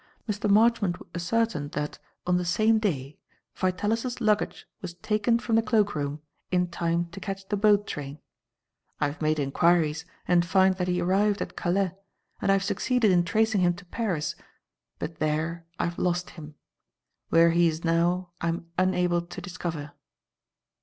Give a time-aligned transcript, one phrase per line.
[0.27, 0.49] Mr.
[0.49, 3.19] Marchmont ascertained that, on the same day,
[3.53, 8.17] Vitalis's luggage was taken from the cloak room in time to catch the boat train.
[8.99, 11.91] I have made inquiries and find that he arrived at Calais,
[12.41, 14.35] and I have succeeded in tracing him to Paris,
[14.97, 16.55] but there I have lost him.
[17.29, 19.91] Where he is now I am unable to discover.